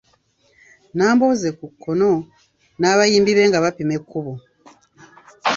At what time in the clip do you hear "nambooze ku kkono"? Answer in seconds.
0.95-2.11